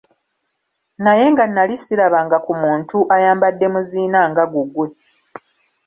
[1.03, 4.87] Naye nga nali sirabanga ku muntu ayambadde muziina nga gugwe.